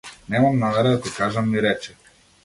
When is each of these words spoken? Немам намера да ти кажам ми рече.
Немам 0.35 0.55
намера 0.61 0.89
да 0.95 1.01
ти 1.01 1.11
кажам 1.17 1.51
ми 1.51 1.61
рече. 1.61 1.95